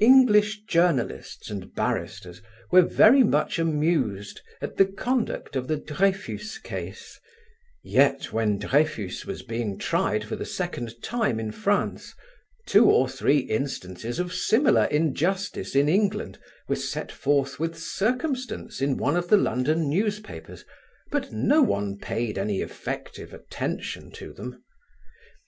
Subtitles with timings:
[0.00, 7.20] English journalists and barristers were very much amused at the conduct of the Dreyfus case;
[7.84, 12.16] yet, when Dreyfus was being tried for the second time in France,
[12.66, 18.96] two or three instances of similar injustice in England were set forth with circumstance in
[18.96, 20.64] one of the London newspapers,
[21.12, 24.64] but no one paid any effective attention to them.